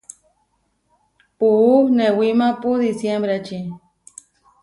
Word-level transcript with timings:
Puú 1.37 1.67
newímapu 1.97 2.69
disiémbreči. 2.81 3.59